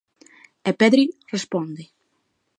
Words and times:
E 0.69 0.71
Pedri 0.79 1.05
responde. 1.35 1.83